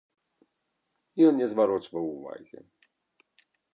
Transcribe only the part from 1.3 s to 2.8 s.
не зварочваў увагі.